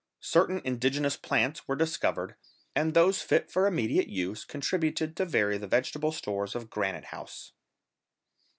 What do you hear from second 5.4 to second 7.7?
the vegetable stores of Granite House.